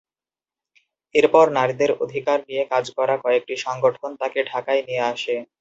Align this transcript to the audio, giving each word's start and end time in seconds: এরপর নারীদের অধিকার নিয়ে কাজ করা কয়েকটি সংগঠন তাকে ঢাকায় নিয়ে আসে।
এরপর 1.15 1.45
নারীদের 1.51 1.91
অধিকার 2.03 2.37
নিয়ে 2.47 2.63
কাজ 2.71 2.85
করা 2.97 3.15
কয়েকটি 3.17 3.53
সংগঠন 3.65 4.11
তাকে 4.21 4.39
ঢাকায় 4.51 4.81
নিয়ে 4.87 5.03
আসে। 5.11 5.35